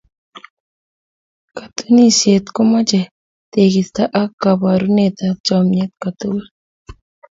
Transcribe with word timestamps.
katuninisieet 1.57 2.45
ko 2.55 2.61
mochei 2.71 3.09
teegisto 3.51 4.03
ak 4.21 4.29
koboruneetab 4.41 5.35
chomyeet 5.45 5.91
kotugul 6.01 6.45